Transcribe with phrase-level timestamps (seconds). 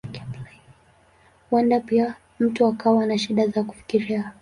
[1.49, 4.33] Huenda pia mtu akawa na shida za kufikiria.